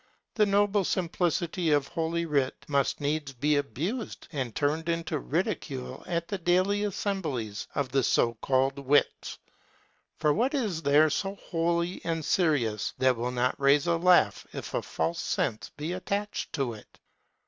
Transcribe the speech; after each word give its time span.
The 0.33 0.47
noble 0.47 0.83
simplicity 0.83 1.69
of 1.69 1.87
holy 1.89 2.25
writ 2.25 2.65
must 2.67 2.99
needs 2.99 3.33
be 3.33 3.55
abused 3.57 4.27
and 4.31 4.55
turned 4.55 4.89
into 4.89 5.19
ridicule 5.19 6.03
at 6.07 6.27
the 6.27 6.39
daily 6.39 6.83
assemblies 6.85 7.67
of 7.75 7.89
the 7.91 8.01
so 8.01 8.33
called 8.41 8.79
wits; 8.79 9.37
for 10.17 10.33
what 10.33 10.55
is 10.55 10.81
there 10.81 11.11
so 11.11 11.35
holy 11.35 12.01
and 12.03 12.25
serious 12.25 12.95
that 12.97 13.15
will 13.15 13.29
not 13.29 13.53
raise 13.61 13.85
a 13.85 13.97
laugh 13.97 14.47
if 14.53 14.73
a 14.73 14.81
false 14.81 15.19
sense 15.21 15.69
be 15.77 15.93
attached 15.93 16.51
to 16.53 16.73
it? 16.73 16.99